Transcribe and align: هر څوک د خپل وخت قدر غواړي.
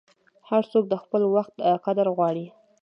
هر 0.49 0.63
څوک 0.71 0.85
د 0.89 0.93
خپل 1.03 1.21
وخت 1.35 1.55
قدر 1.85 2.07
غواړي. 2.15 2.47